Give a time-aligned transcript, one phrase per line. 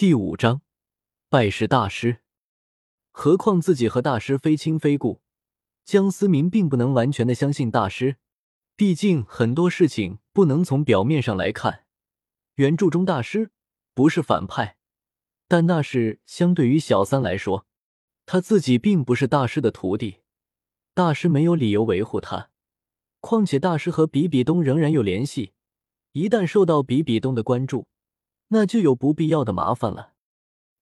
[0.00, 0.62] 第五章，
[1.28, 2.22] 拜师大师。
[3.10, 5.20] 何况自己和大师非亲非故，
[5.84, 8.16] 江思明并不能完全的相信大师。
[8.74, 11.84] 毕竟很多事情不能从表面上来看。
[12.54, 13.50] 原著中大师
[13.92, 14.78] 不是反派，
[15.46, 17.66] 但那是相对于小三来说，
[18.24, 20.20] 他自己并不是大师的徒弟，
[20.94, 22.48] 大师没有理由维护他。
[23.20, 25.52] 况且大师和比比东仍然有联系，
[26.12, 27.86] 一旦受到比比东的关注。
[28.52, 30.14] 那就有不必要的麻烦了。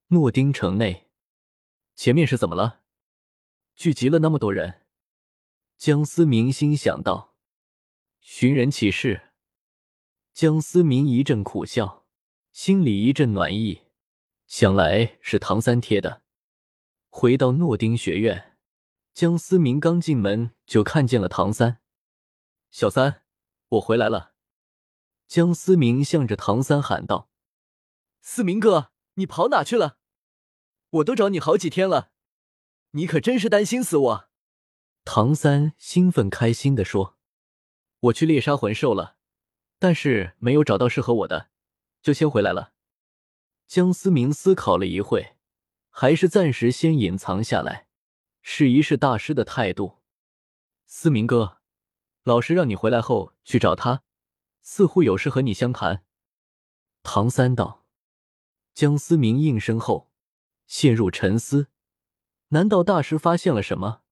[0.09, 1.11] 诺丁城内，
[1.95, 2.81] 前面是怎么了？
[3.77, 4.87] 聚集了那么多人。
[5.77, 7.37] 江思明心想到：
[8.21, 9.33] 寻人启事。
[10.33, 12.07] 江思明一阵苦笑，
[12.53, 13.83] 心里一阵暖意，
[14.47, 16.23] 想来是唐三贴的。
[17.11, 18.57] 回到诺丁学院，
[19.13, 21.81] 江思明刚进门就看见了唐三。
[22.71, 23.23] 小三，
[23.69, 24.33] 我回来了。
[25.27, 27.28] 江思明向着唐三喊道。
[28.21, 29.99] 思明哥，你跑哪去了？
[30.91, 32.13] 我都找你好几天了，
[32.93, 34.29] 你可真是担心死我。
[35.05, 37.19] 唐三兴奋开心的说
[38.01, 39.17] ：“我去猎杀魂兽了，
[39.79, 41.51] 但是没有找到适合我的，
[42.01, 42.73] 就先回来了。”
[43.69, 45.37] 江思明思考了一会，
[45.91, 47.89] 还是暂时先隐藏下来，
[48.41, 49.99] 试一试大师的态度。
[50.87, 51.59] 思明哥，
[52.23, 54.03] 老师让你回来后去找他，
[54.63, 56.05] 似乎有事和你相谈。
[57.03, 57.87] 唐三道。
[58.79, 60.09] 江思明应声后，
[60.69, 61.67] 陷入沉思。
[62.51, 64.03] 难道大师发现了什么？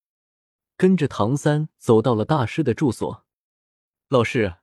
[0.76, 3.24] 跟着唐三走到了大师的住所。
[4.08, 4.56] 老师，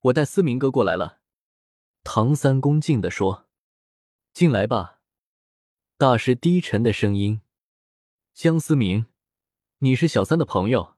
[0.00, 1.22] 我带思明哥过来了。
[2.04, 3.46] 唐三恭敬的说
[4.34, 5.00] ：“进来吧。”
[5.96, 7.40] 大师低沉的声音
[8.36, 9.06] ：“江思明，
[9.78, 10.96] 你是小三的朋友，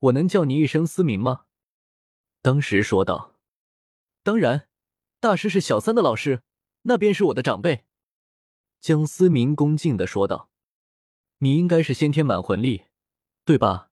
[0.00, 1.46] 我能叫你一声思明吗？”
[2.42, 3.36] 当时说道
[4.22, 4.68] ：“当然，
[5.18, 6.42] 大师是小三的老师。”
[6.88, 7.84] 那便是我的长辈，
[8.80, 10.50] 江思明恭敬的说道
[11.38, 12.84] ：“你应该是先天满魂力，
[13.44, 13.90] 对吧？”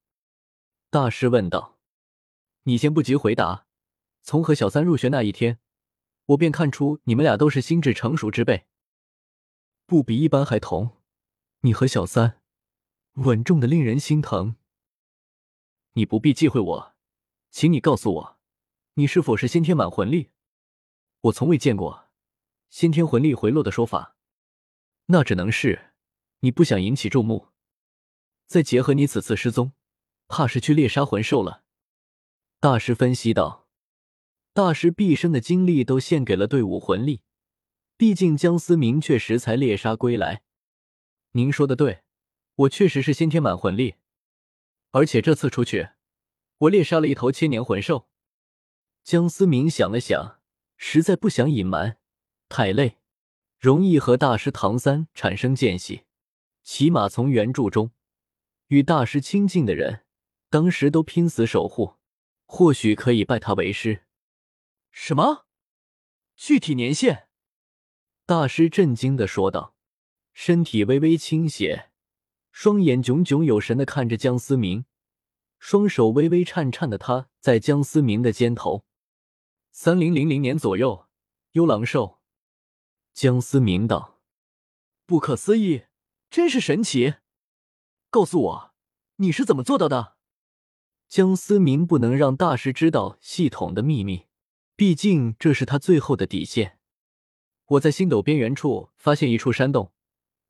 [0.91, 1.79] 大师问道。
[2.65, 3.67] “你先不急回答。
[4.23, 5.59] 从和小三入学那一天，
[6.27, 8.67] 我便看出你们俩都是心智成熟之辈，
[9.85, 11.03] 不比一般孩童。
[11.61, 12.41] 你和小三
[13.15, 14.57] 稳重的令人心疼。
[15.93, 16.95] 你不必忌讳我，
[17.51, 18.39] 请你告诉我，
[18.95, 20.31] 你是否是先天满魂力？
[21.23, 22.05] 我从未见过。”
[22.71, 24.14] 先天魂力回落的说法，
[25.07, 25.93] 那只能是
[26.41, 27.49] 你不想引起注目。
[28.47, 29.73] 再结合你此次失踪，
[30.29, 31.65] 怕是去猎杀魂兽了。
[32.61, 33.69] 大师分析道
[34.53, 37.23] ：“大师毕生的精力都献给了队伍魂力，
[37.97, 40.43] 毕竟江思明确实才猎杀归来。
[41.33, 42.03] 您说的对，
[42.55, 43.97] 我确实是先天满魂力，
[44.93, 45.91] 而且这次出去，
[46.59, 48.09] 我猎杀了一头千年魂兽。”
[49.03, 50.41] 江思明想了想，
[50.77, 51.99] 实在不想隐瞒。
[52.49, 52.99] 太累，
[53.65, 56.03] 容易和大师唐三产生间隙。
[56.63, 57.93] 起码从原著中，
[58.67, 60.05] 与大师亲近的人，
[60.51, 61.95] 当时都拼死守护，
[62.45, 64.03] 或许可以拜他为师。
[64.91, 65.47] 什么？
[66.37, 67.29] 具体年限？
[68.27, 69.75] 大师震惊的说道，
[70.35, 71.89] 身体微微倾斜，
[72.53, 74.85] 双眼炯炯有神的看着江思明，
[75.59, 78.85] 双手微微颤颤的他在江思明的肩头。
[79.73, 81.07] 三零零零年左右，
[81.53, 82.21] 幽狼兽。
[83.15, 84.19] 江思明道
[85.07, 85.85] ：“不可思议，
[86.31, 87.15] 真是神奇！
[88.11, 88.75] 告诉我，
[89.17, 90.17] 你是怎么做到的？”
[91.07, 94.27] 江思明不能让大师知道系统的秘密，
[94.75, 96.81] 毕竟这是他最后的底线。
[97.67, 99.93] 我在星斗边缘处发现一处山洞，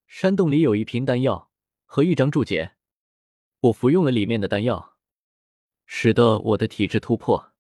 [0.07, 1.51] 山洞里有一瓶丹药
[1.85, 2.77] 和一张注解，
[3.61, 4.97] 我服用了里面的丹药，
[5.85, 7.53] 使得我的体质突破，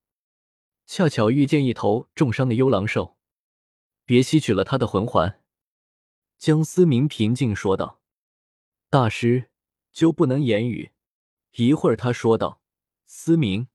[0.86, 3.18] 恰巧遇见一头重伤的幽狼兽。
[4.04, 5.40] 别吸取了他的魂环，
[6.36, 8.02] 江思明平静说道
[8.90, 9.50] ：“大师
[9.92, 10.92] 就不能言语。”
[11.56, 12.60] 一会儿，他说道
[13.06, 13.68] ：“思明，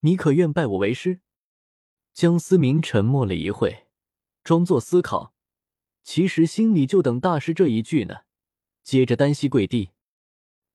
[0.00, 1.20] 你可愿拜我为师？”
[2.12, 3.86] 江思明沉默了一会，
[4.42, 5.34] 装作思考，
[6.02, 8.22] 其实心里就等大师这一句呢。
[8.82, 9.92] 接着单膝跪地：“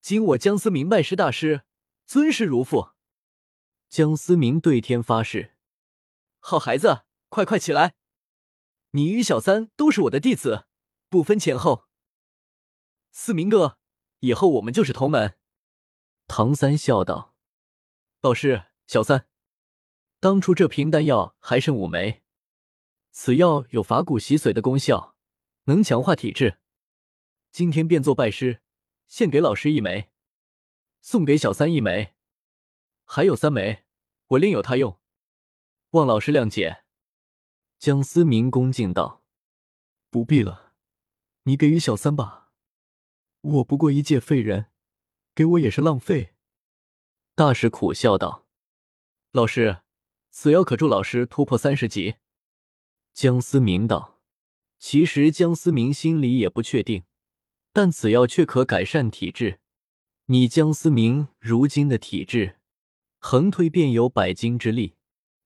[0.02, 1.62] 今我江思明拜师大师，
[2.08, 2.90] 尊师如父。”
[3.88, 5.56] 江思明对天发誓
[6.40, 7.94] ：“好孩子，快快起来！”
[8.92, 10.66] 你与小三都是我的弟子，
[11.10, 11.86] 不分前后。
[13.12, 13.78] 思明哥，
[14.22, 15.38] 以后我们就是同门。
[16.28, 17.36] 唐三笑道
[18.22, 19.28] ：“老师，小三，
[20.20, 22.24] 当初这瓶丹药还剩五枚，
[23.12, 25.16] 此药有法骨洗髓的功效，
[25.66, 26.60] 能强化体质。
[27.52, 28.62] 今天便做拜师，
[29.06, 30.10] 献给老师一枚，
[31.02, 32.16] 送给小三一枚，
[33.06, 33.86] 还有三枚，
[34.30, 35.00] 我另有他用，
[35.92, 36.86] 望老师谅解。”
[37.80, 39.24] 江思明恭敬道
[40.12, 40.74] ：“不必了，
[41.44, 42.52] 你给予小三吧，
[43.40, 44.66] 我不过一介废人，
[45.34, 46.34] 给我也是浪费。”
[47.36, 48.46] 大师苦笑道
[49.32, 49.84] ：“老师，
[50.30, 52.16] 此药可助老师突破三十级。”
[53.16, 54.20] 江思明道
[54.78, 57.06] ：“其实江思明心里也不确定，
[57.72, 59.62] 但此药却可改善体质。
[60.26, 62.60] 你江思明如今的体质，
[63.20, 64.98] 横推便有百斤之力，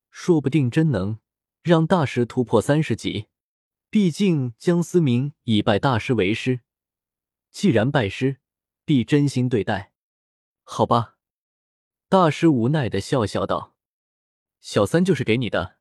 [0.10, 1.20] 说不定真能
[1.64, 3.30] 让大师突破三十级。
[3.90, 6.60] 毕竟江思明已拜大师为师，
[7.50, 8.38] 既然拜师，
[8.86, 9.94] 必真心对待。
[10.64, 11.18] 好吧。”
[12.10, 13.76] 大师无奈的笑笑道
[14.62, 15.78] ：“小三就是给你的。”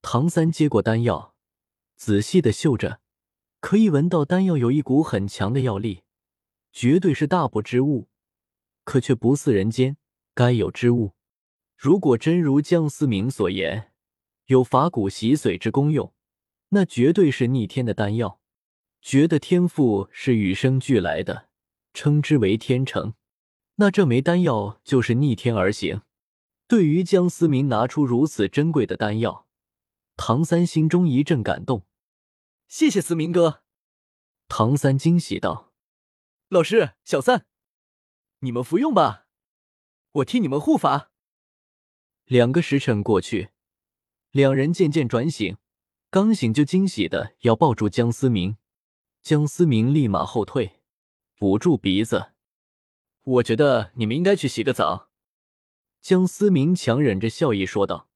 [0.00, 1.34] 唐三接过丹药，
[1.96, 3.00] 仔细的嗅着，
[3.60, 6.02] 可以闻到丹药有一股很强的药力，
[6.72, 8.08] 绝对是大补之物，
[8.84, 9.96] 可却不似人间
[10.34, 11.12] 该有之物。
[11.76, 13.91] 如果真如江思明所言，
[14.46, 16.12] 有法骨洗髓之功用，
[16.70, 18.40] 那绝对是逆天的丹药。
[19.00, 21.48] 觉得天赋是与生俱来的，
[21.92, 23.14] 称之为天成，
[23.76, 26.02] 那这枚丹药就是逆天而行。
[26.68, 29.46] 对于江思明拿出如此珍贵的丹药。
[30.16, 31.86] 唐三心中一阵感动，
[32.68, 33.62] 谢谢思明哥。
[34.46, 35.72] 唐三惊喜道
[36.48, 37.46] ：“老师，小三，
[38.40, 39.26] 你们服用吧，
[40.12, 41.10] 我替你们护法。”
[42.26, 43.50] 两个时辰过去，
[44.32, 45.58] 两人渐渐转醒，
[46.08, 48.56] 刚醒就惊喜的要抱住江思明，
[49.20, 50.80] 江思明立马后退，
[51.40, 52.32] 捂住鼻子
[53.24, 55.10] ：“我觉得你们应该去洗个澡。”
[56.00, 58.08] 江思明强忍着笑意说道：“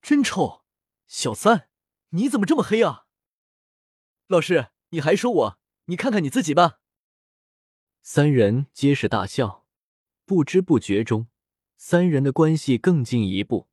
[0.00, 0.62] 真臭。”
[1.08, 1.68] 小三，
[2.10, 3.06] 你怎么这么黑啊？
[4.28, 5.58] 老师，你还说我？
[5.86, 6.78] 你看看你自己吧。
[8.02, 9.66] 三人皆是大笑，
[10.24, 11.26] 不知不觉中，
[11.76, 13.68] 三人的关系更进一步。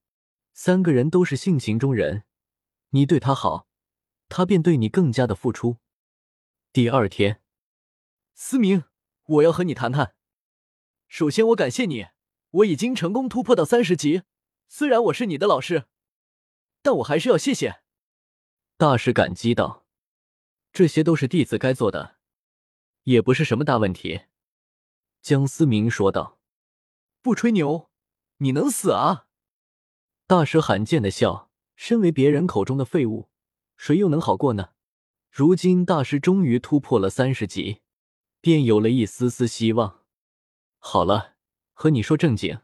[0.53, 2.24] 三个人都是性情中人，
[2.89, 3.68] 你对他好，
[4.30, 5.77] 他便对你更加的付出。
[6.74, 7.42] 第二天，
[8.33, 8.83] 思明，
[9.24, 10.15] 我要和你谈谈。
[11.07, 12.07] 首先，我感谢你，
[12.50, 14.24] 我已经成功突破到三十级。
[14.68, 15.86] 虽然我是你的老师。
[16.83, 17.83] 但我还是要谢谢
[18.75, 19.86] 大师，感激道
[20.74, 22.18] ：“这些都是弟子该做的，
[23.03, 24.21] 也不是什么大问题。”
[25.21, 26.39] 江思明说道
[27.21, 27.92] ：“不吹牛，
[28.38, 29.27] 你能死啊？”
[30.31, 31.49] 大师罕见的笑。
[31.75, 33.27] 身为别人口中的废物，
[33.75, 34.69] 谁又能好过呢？
[35.29, 37.81] 如今大师终于突破了三十级，
[38.39, 40.05] 便有了一丝丝希望。
[40.77, 41.33] 好了，
[41.73, 42.59] 和你说正经，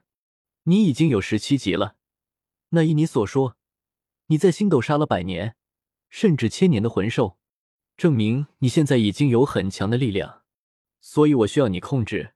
[0.64, 1.98] 你已经有十七级了。
[2.70, 3.58] 那依你所说。
[4.28, 5.58] 你在星斗杀了百年，
[6.10, 7.38] 甚至千年的魂兽，
[7.98, 10.44] 证明你现在已经有很强的力量。
[11.02, 12.34] 所以我需要你控制，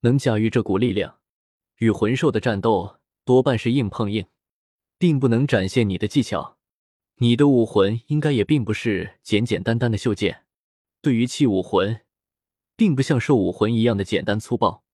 [0.00, 1.20] 能驾驭这股力量。
[1.76, 4.26] 与魂兽的战斗多半是硬碰硬，
[5.02, 6.58] 并不能展现你的技巧。
[7.16, 10.44] 你的武魂应该也并不是简简单单的袖剑。
[11.00, 12.02] 对于器武魂，
[12.76, 14.84] 并不像兽武魂一样的简单粗暴，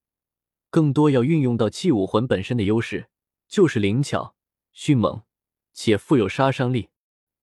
[0.71, 3.09] 更多要运用到器武魂本身的优势，
[3.47, 4.33] 就是灵巧、
[4.71, 5.21] 迅猛。
[5.73, 6.89] 且富有杀伤力，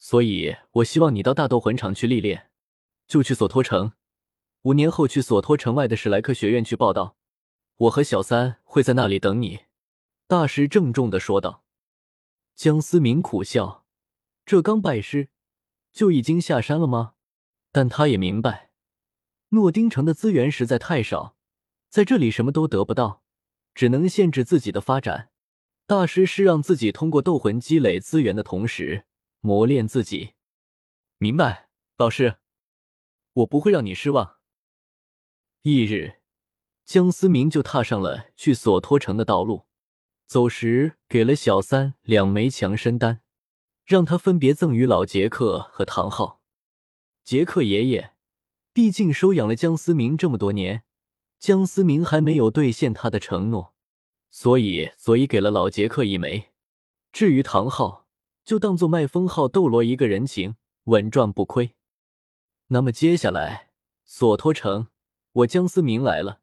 [0.00, 2.50] 所以我希望你到大斗魂场去历练，
[3.06, 3.92] 就去索托城。
[4.62, 7.14] 五年后去索托城外的史莱克学院去报道，
[7.76, 9.60] 我和小三会在那里等你。”
[10.26, 11.62] 大师郑重的说道。
[12.56, 13.84] 江思明苦笑
[14.46, 15.28] ：“这刚拜师，
[15.92, 17.12] 就已经下山了吗？”
[17.70, 18.70] 但他也明白，
[19.50, 21.36] 诺丁城的资源实在太少，
[21.90, 23.22] 在这里什么都得不到，
[23.74, 25.28] 只能限制自己的发展。
[25.86, 29.04] 大师是让自己通过斗魂积累资源的同时
[29.40, 30.32] 磨练自己。
[31.18, 32.38] 明白，老师，
[33.34, 34.38] 我不会让你失望。
[35.60, 36.20] 翌日，
[36.86, 39.65] 江思明就踏上了去索托城的道路。
[40.26, 43.20] 走时，给了小三两枚强身丹，
[43.84, 46.40] 让他分别赠予老杰克和唐昊。
[47.22, 48.12] 杰克爷爷
[48.72, 50.82] 毕竟收养了江思明这么多年，
[51.38, 53.74] 江思明还没有兑现他的承诺。
[54.28, 56.50] 所以，所以给了老杰克一枚。
[57.12, 58.06] 至于唐昊，
[58.44, 61.74] 就当做卖封号斗罗一个人情，稳赚不亏。
[62.66, 63.70] 那么接下来，
[64.04, 64.88] 索托城，
[65.32, 66.40] 我江思明来了。